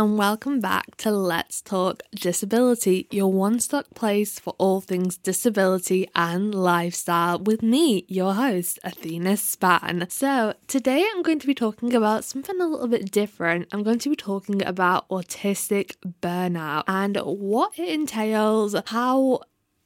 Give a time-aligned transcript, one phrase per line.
[0.00, 6.08] and welcome back to Let's Talk Disability, your one stop place for all things disability
[6.14, 10.06] and lifestyle, with me, your host, Athina Span.
[10.08, 13.68] So, today I'm going to be talking about something a little bit different.
[13.72, 19.40] I'm going to be talking about autistic burnout and what it entails, how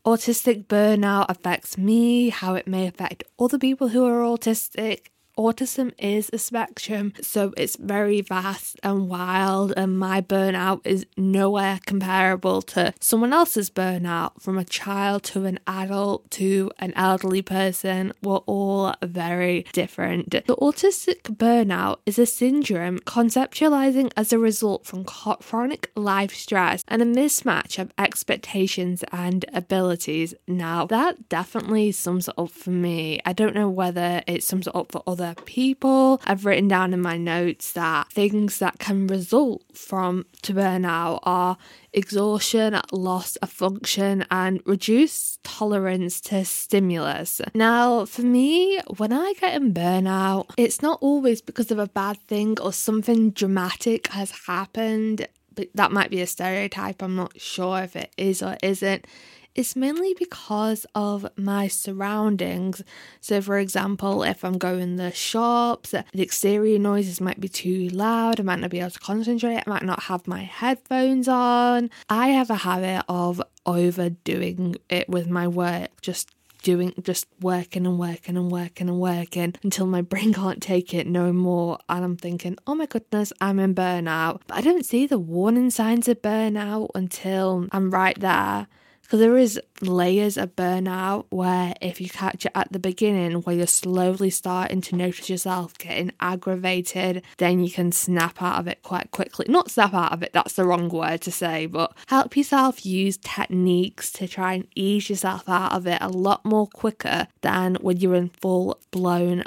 [0.06, 5.06] autistic burnout affects me, how it may affect other people who are autistic,
[5.38, 11.80] autism is a spectrum, so it's very vast and wild, and my burnout is nowhere
[11.86, 14.40] comparable to someone else's burnout.
[14.40, 20.30] From a child to an adult to an elderly person, we're all very different.
[20.30, 27.02] The autistic burnout is a syndrome conceptualizing as a result from chronic life stress and
[27.02, 30.34] a mismatch of expectations and abilities.
[30.46, 33.20] Now, that definitely sums it up for me.
[33.24, 36.20] I don't know whether it sums it up for other other people.
[36.24, 41.56] I've written down in my notes that things that can result from to burnout are
[41.92, 47.40] exhaustion, loss of function, and reduced tolerance to stimulus.
[47.54, 52.18] Now, for me, when I get in burnout, it's not always because of a bad
[52.18, 55.26] thing or something dramatic has happened.
[55.54, 57.00] But that might be a stereotype.
[57.00, 59.06] I'm not sure if it is or isn't
[59.54, 62.82] it's mainly because of my surroundings.
[63.20, 68.40] So, for example, if I'm going the shops, the exterior noises might be too loud,
[68.40, 71.90] I might not be able to concentrate, I might not have my headphones on.
[72.08, 76.30] I have a habit of overdoing it with my work, just
[76.62, 81.06] doing just working and working and working and working until my brain can't take it
[81.06, 84.40] no more and I'm thinking, oh my goodness, I'm in burnout.
[84.46, 88.66] But I don't see the warning signs of burnout until I'm right there
[89.14, 93.54] because there is layers of burnout where if you catch it at the beginning where
[93.54, 98.82] you're slowly starting to notice yourself getting aggravated then you can snap out of it
[98.82, 99.46] quite quickly.
[99.48, 103.16] Not snap out of it that's the wrong word to say but help yourself use
[103.18, 107.98] techniques to try and ease yourself out of it a lot more quicker than when
[107.98, 109.44] you're in full blown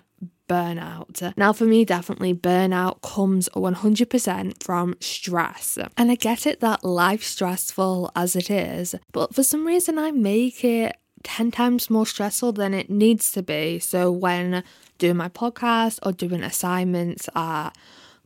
[0.48, 1.34] burnout.
[1.38, 5.78] Now, for me, definitely burnout comes 100% from stress.
[5.98, 10.12] And I get it that life's stressful as it is, but for some reason, I
[10.12, 13.80] make it 10 times more stressful than it needs to be.
[13.80, 14.64] So, when
[14.98, 17.72] doing my podcast or doing assignments at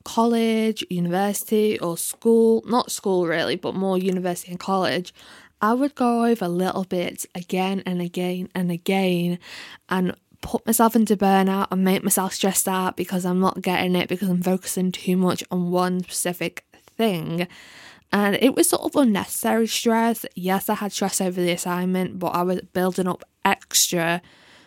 [0.04, 5.14] college, university, or school, not school really, but more university and college,
[5.62, 9.38] I would go over little bits again and again and again.
[9.90, 14.10] And put myself into burnout and make myself stressed out because I'm not getting it
[14.10, 17.48] because I'm focusing too much on one specific thing.
[18.12, 20.26] And it was sort of unnecessary stress.
[20.36, 24.22] Yes, I had stress over the assignment, but I was building up extra,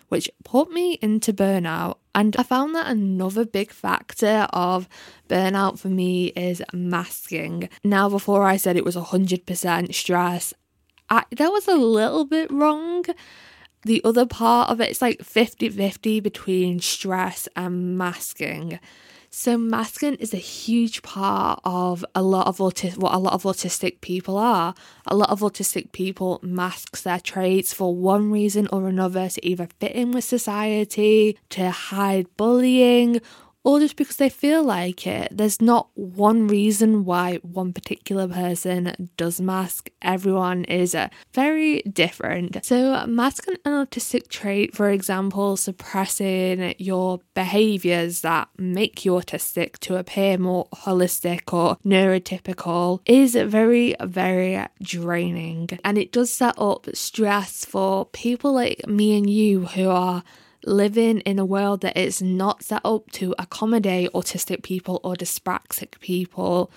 [0.08, 1.98] which put me into burnout.
[2.14, 4.88] And I found that another big factor of
[5.28, 7.68] burnout for me is masking.
[7.82, 10.54] Now, before I said it was 100% stress,
[11.10, 13.04] I, that was a little bit wrong
[13.84, 18.78] the other part of it is like 50 50 between stress and masking.
[19.36, 23.42] So masking is a huge part of a lot of autistic what a lot of
[23.42, 24.74] autistic people are.
[25.08, 29.68] A lot of autistic people mask their traits for one reason or another to either
[29.80, 33.20] fit in with society, to hide bullying,
[33.64, 35.36] or just because they feel like it.
[35.36, 39.90] There's not one reason why one particular person does mask.
[40.02, 42.64] Everyone is uh, very different.
[42.64, 49.96] So, masking an autistic trait, for example, suppressing your behaviors that make you autistic to
[49.96, 55.70] appear more allistic or neurotypical, is very, very draining.
[55.82, 60.22] And it does set up stress for people like me and you who are
[60.66, 65.98] living in a world that is not set up to accommodate autistic people or dyspraxic
[66.00, 66.70] people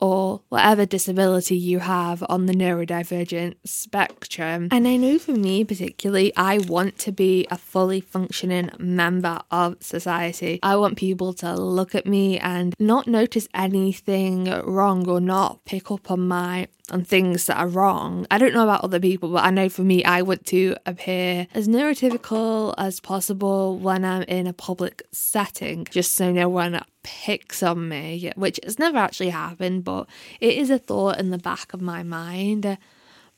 [0.00, 4.68] or whatever disability you have on the neurodivergent spectrum.
[4.70, 9.76] And I know for me, particularly, I want to be a fully functioning member of
[9.80, 10.58] society.
[10.62, 15.90] I want people to look at me and not notice anything wrong or not pick
[15.90, 18.26] up on my on things that are wrong.
[18.30, 21.46] I don't know about other people, but I know for me, I want to appear
[21.54, 27.62] as neurotypical as possible when I'm in a public setting, just so no one picks
[27.62, 30.08] on me, which has never actually happened, but
[30.40, 32.78] it is a thought in the back of my mind.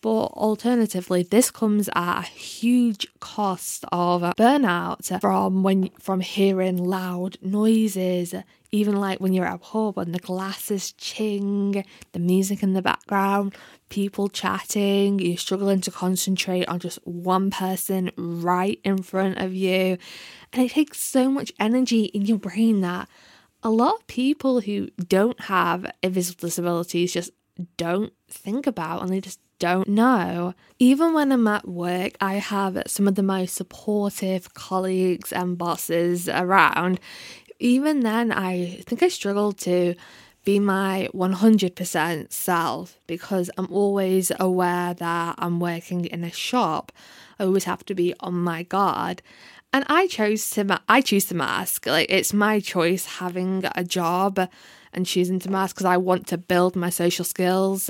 [0.00, 7.38] But alternatively, this comes at a huge cost of burnout from when from hearing loud
[7.40, 8.34] noises,
[8.72, 12.80] even like when you're at a pub and the glasses ching, the music in the
[12.80, 13.54] background,
[13.90, 19.98] people chatting, you're struggling to concentrate on just one person right in front of you.
[20.52, 23.08] And it takes so much energy in your brain that
[23.62, 27.30] a lot of people who don't have a visible disabilities just
[27.76, 30.54] don't think about and they just don't know.
[30.80, 36.28] Even when I'm at work, I have some of the most supportive colleagues and bosses
[36.28, 36.98] around.
[37.62, 39.94] Even then, I think I struggle to
[40.44, 46.90] be my 100% self because I'm always aware that I'm working in a shop.
[47.38, 49.22] I always have to be on my guard.
[49.72, 51.86] And I chose to ma- I choose to mask.
[51.86, 54.40] Like it's my choice having a job
[54.92, 57.88] and choosing to mask because I want to build my social skills.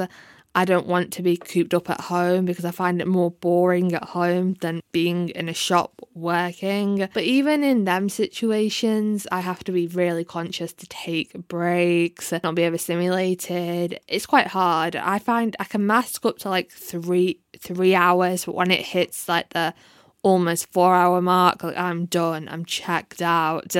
[0.54, 3.94] I don't want to be cooped up at home because I find it more boring
[3.94, 7.08] at home than being in a shop working.
[7.14, 12.54] But even in them situations, I have to be really conscious to take breaks, not
[12.54, 13.98] be overstimulated.
[14.08, 14.94] It's quite hard.
[14.94, 19.28] I find I can mask up to like three three hours, but when it hits
[19.28, 19.72] like the
[20.22, 23.74] almost four hour mark, like I'm done, I'm checked out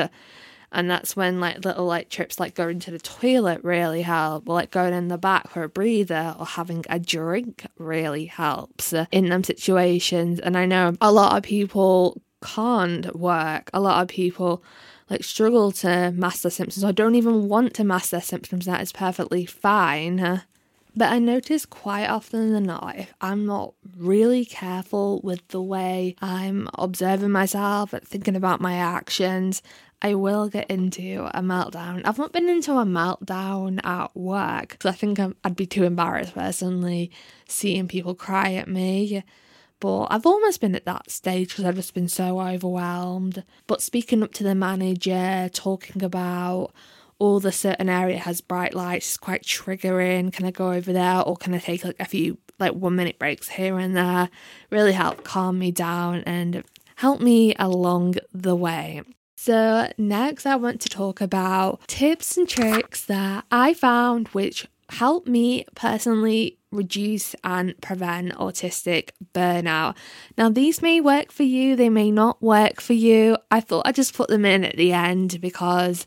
[0.72, 4.54] and that's when like little like trips like going to the toilet really help or
[4.54, 9.28] like going in the back for a breather or having a drink really helps in
[9.28, 10.40] them situations.
[10.40, 13.70] And i know a lot of people can't work.
[13.72, 14.62] A lot of people
[15.08, 16.84] like struggle to master symptoms.
[16.84, 18.66] Or don't even want to master symptoms.
[18.66, 20.42] That is perfectly fine.
[20.94, 26.16] But I notice quite often than not, if I'm not really careful with the way
[26.20, 29.62] I'm observing myself, and thinking about my actions,
[30.04, 32.02] I will get into a meltdown.
[32.04, 35.84] I've not been into a meltdown at work because I think i would be too
[35.84, 37.12] embarrassed personally
[37.46, 39.22] seeing people cry at me.
[39.78, 43.44] But I've almost been at that stage because I've just been so overwhelmed.
[43.68, 46.72] But speaking up to the manager, talking about
[47.20, 50.32] all the certain area has bright lights is quite triggering.
[50.32, 53.20] Can I go over there or can I take like a few like one minute
[53.20, 54.30] breaks here and there?
[54.70, 56.64] Really help calm me down and
[56.96, 59.02] help me along the way.
[59.44, 65.26] So, next, I want to talk about tips and tricks that I found which help
[65.26, 69.96] me personally reduce and prevent autistic burnout.
[70.38, 73.36] Now, these may work for you, they may not work for you.
[73.50, 76.06] I thought I'd just put them in at the end because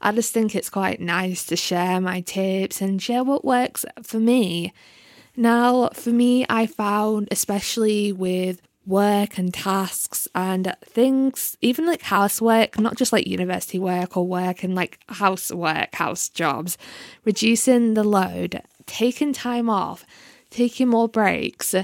[0.00, 4.20] I just think it's quite nice to share my tips and share what works for
[4.20, 4.72] me.
[5.36, 12.78] Now, for me, I found, especially with work and tasks and things, even like housework,
[12.78, 16.78] not just like university work or work and like housework, house jobs,
[17.24, 20.04] reducing the load, taking time off,
[20.50, 21.74] taking more breaks,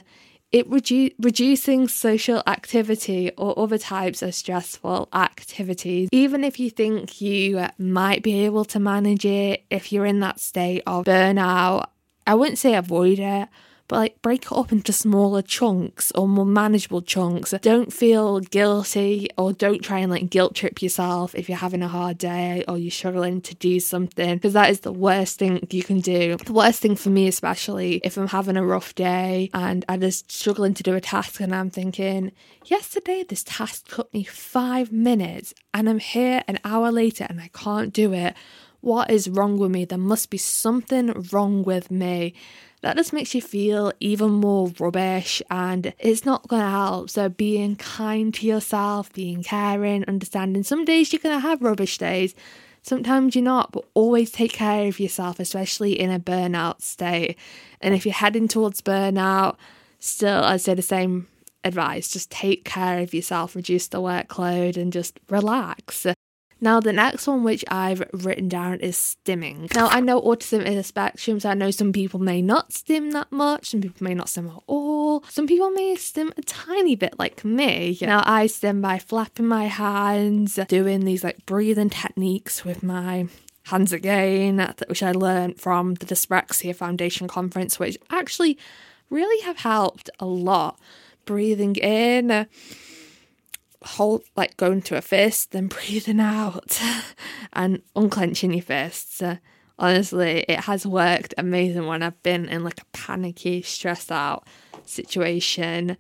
[0.53, 6.09] it redu- reducing social activity or other types of stressful activities.
[6.13, 10.39] Even if you think you might be able to manage it, if you're in that
[10.39, 11.87] state of burnout,
[12.27, 13.49] I wouldn't say avoid it
[13.89, 17.55] but like break it up into smaller chunks or more manageable chunks.
[17.63, 21.89] Don't feel guilty or don't try and like guilt trip yourself if you're having a
[21.89, 25.83] hard day or you're struggling to do something because that is the worst thing you
[25.83, 26.37] can do.
[26.37, 30.31] The worst thing for me, especially if I'm having a rough day and I'm just
[30.31, 32.33] struggling to do a task and I'm thinking,
[32.65, 37.49] yesterday this task took me five minutes and I'm here an hour later and I
[37.49, 38.35] can't do it.
[38.81, 39.85] What is wrong with me?
[39.85, 42.35] There must be something wrong with me
[42.83, 47.11] that just makes you feel even more rubbish and it's not going to help.
[47.11, 51.99] So, being kind to yourself, being caring, understanding some days you're going to have rubbish
[51.99, 52.35] days,
[52.83, 57.39] sometimes you're not, but always take care of yourself, especially in a burnout state.
[57.81, 59.57] And if you're heading towards burnout,
[60.01, 61.29] still, I'd say the same
[61.65, 66.07] advice just take care of yourself, reduce the workload, and just relax.
[66.63, 69.75] Now, the next one which I've written down is stimming.
[69.75, 73.11] Now, I know autism is a spectrum, so I know some people may not stim
[73.11, 76.95] that much, some people may not stim at all, some people may stim a tiny
[76.95, 77.99] bit like me.
[78.01, 83.27] Now, I stim by flapping my hands, doing these like breathing techniques with my
[83.65, 88.57] hands again, which I learned from the Dyspraxia Foundation conference, which actually
[89.11, 90.79] really have helped a lot.
[91.25, 92.47] Breathing in
[93.85, 96.81] hold like going to a fist, then breathing out
[97.53, 99.23] and unclenching your fists.
[99.23, 99.37] Uh,
[99.79, 104.47] honestly, it has worked amazing when I've been in like a panicky, stressed out
[104.85, 105.97] situation.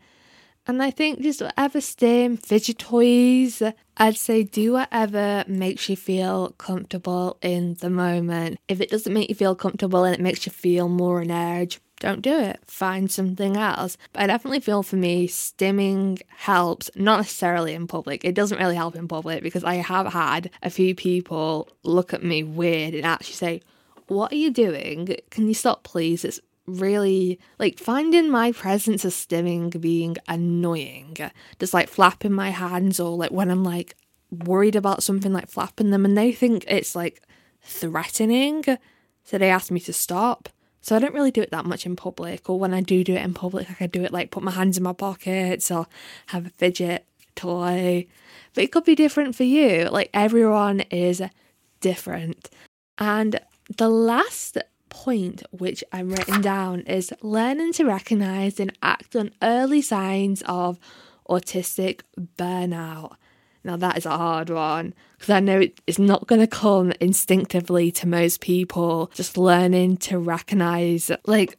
[0.64, 3.62] And I think just whatever stim, fidget toys,
[3.96, 8.60] I'd say do whatever makes you feel comfortable in the moment.
[8.68, 11.80] If it doesn't make you feel comfortable and it makes you feel more on edge,
[12.02, 12.58] don't do it.
[12.66, 13.96] Find something else.
[14.12, 18.24] But I definitely feel for me, stimming helps, not necessarily in public.
[18.24, 22.24] It doesn't really help in public because I have had a few people look at
[22.24, 23.62] me weird and actually say,
[24.08, 25.16] What are you doing?
[25.30, 26.24] Can you stop, please?
[26.24, 31.16] It's really like finding my presence of stimming being annoying.
[31.60, 33.96] Just like flapping my hands or like when I'm like
[34.44, 37.22] worried about something like flapping them and they think it's like
[37.62, 38.64] threatening.
[39.22, 40.48] So they asked me to stop.
[40.82, 43.14] So I don't really do it that much in public, or when I do do
[43.14, 45.86] it in public, I could do it like put my hands in my pockets or
[46.26, 48.06] have a fidget toy.
[48.52, 49.88] But it could be different for you.
[49.90, 51.22] Like everyone is
[51.80, 52.50] different.
[52.98, 53.40] And
[53.76, 54.58] the last
[54.88, 60.78] point which I'm written down is learning to recognize and act on early signs of
[61.28, 62.00] autistic
[62.36, 63.14] burnout.
[63.64, 67.92] Now, that is a hard one because I know it's not going to come instinctively
[67.92, 69.10] to most people.
[69.14, 71.58] Just learning to recognize, like,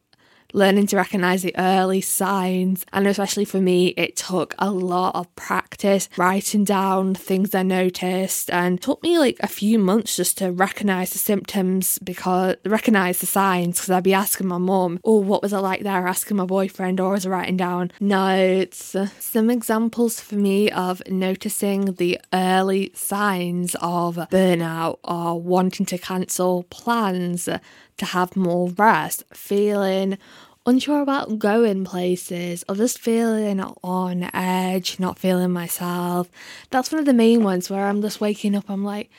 [0.54, 2.86] learning to recognize the early signs.
[2.94, 8.50] And especially for me, it took a lot of practice writing down things I noticed
[8.52, 13.26] and took me like a few months just to recognize the symptoms because recognize the
[13.26, 16.08] signs because I'd be asking my mum, oh, what was it like there?
[16.08, 18.96] Asking my boyfriend, or was I writing down notes?
[19.20, 26.64] Some examples for me of noticing the early signs of burnout or wanting to cancel
[26.64, 27.50] plans
[27.98, 30.18] to have more rest, feeling
[30.66, 36.30] unsure about going places or just feeling on edge, not feeling myself.
[36.70, 39.10] That's one of the main ones where I'm just waking up, I'm like,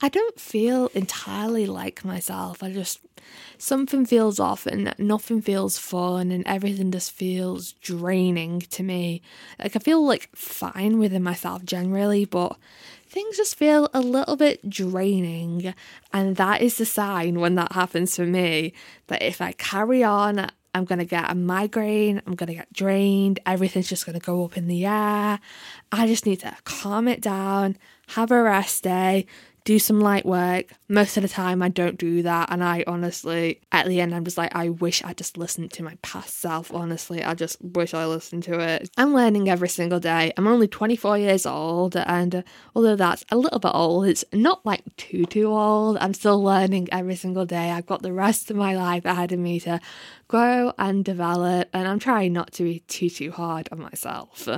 [0.00, 2.62] I don't feel entirely like myself.
[2.62, 3.00] I just,
[3.56, 9.22] something feels off and nothing feels fun and everything just feels draining to me.
[9.60, 12.56] Like I feel like fine within myself generally, but
[13.08, 15.72] things just feel a little bit draining.
[16.12, 18.72] And that is the sign when that happens for me
[19.06, 22.72] that if I carry on, I'm going to get a migraine, I'm going to get
[22.72, 25.38] drained, everything's just going to go up in the air.
[25.90, 27.76] I just need to calm it down,
[28.08, 29.26] have a rest day,
[29.64, 30.72] do some light work.
[30.88, 32.50] Most of the time, I don't do that.
[32.50, 35.82] And I honestly, at the end, I'm just like, I wish I just listened to
[35.82, 36.72] my past self.
[36.72, 38.90] Honestly, I just wish I listened to it.
[38.96, 40.32] I'm learning every single day.
[40.36, 41.96] I'm only 24 years old.
[41.96, 42.42] And uh,
[42.74, 45.96] although that's a little bit old, it's not like too, too old.
[45.98, 47.70] I'm still learning every single day.
[47.70, 49.80] I've got the rest of my life ahead of me to
[50.28, 51.68] grow and develop.
[51.72, 54.48] And I'm trying not to be too, too hard on myself.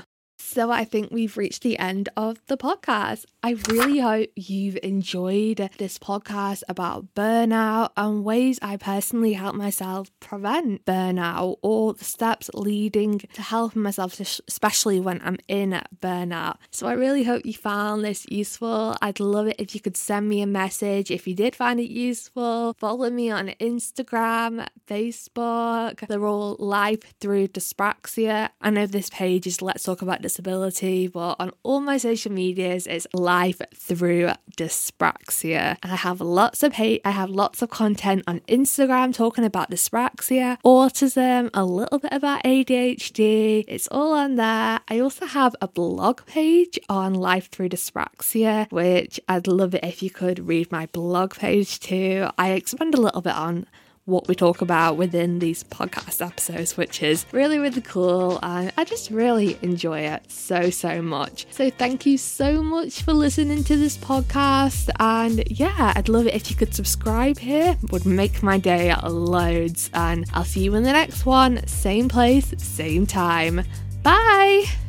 [0.46, 3.24] So I think we've reached the end of the podcast.
[3.42, 10.10] I really hope you've enjoyed this podcast about burnout and ways I personally help myself
[10.20, 16.56] prevent burnout or the steps leading to helping myself, especially when I'm in burnout.
[16.70, 18.96] So I really hope you found this useful.
[19.00, 21.90] I'd love it if you could send me a message if you did find it
[21.90, 22.74] useful.
[22.78, 26.06] Follow me on Instagram, Facebook.
[26.06, 28.50] They're all life through dyspraxia.
[28.60, 32.32] I know this page is Let's Talk About Disability disability, but on all my social
[32.32, 35.76] medias, it's life through dyspraxia.
[35.82, 37.00] And I have lots of hate.
[37.04, 42.42] I have lots of content on Instagram talking about dyspraxia, autism, a little bit about
[42.42, 43.64] ADHD.
[43.68, 44.80] It's all on there.
[44.88, 50.02] I also have a blog page on life through dyspraxia, which I'd love it if
[50.02, 52.26] you could read my blog page too.
[52.36, 53.66] I expand a little bit on
[54.06, 58.38] what we talk about within these podcast episodes, which is really, really cool.
[58.42, 61.46] And I just really enjoy it so, so much.
[61.50, 64.90] So thank you so much for listening to this podcast.
[65.00, 68.94] And yeah, I'd love it if you could subscribe here, it would make my day
[69.02, 69.90] loads.
[69.94, 73.64] And I'll see you in the next one, same place, same time.
[74.02, 74.83] Bye.